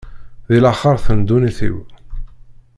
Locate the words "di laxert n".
0.49-1.19